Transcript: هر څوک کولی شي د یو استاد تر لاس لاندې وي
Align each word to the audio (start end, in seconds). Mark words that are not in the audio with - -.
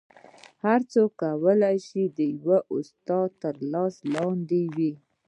هر 0.65 0.79
څوک 0.93 1.11
کولی 1.21 1.77
شي 1.87 2.03
د 2.17 2.19
یو 2.45 2.57
استاد 2.77 3.29
تر 3.43 3.55
لاس 3.71 3.95
لاندې 4.13 4.61
وي 4.75 4.91